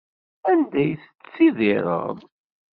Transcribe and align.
Anda 0.51 0.85
tettttidiṛeḍ? 1.01 2.17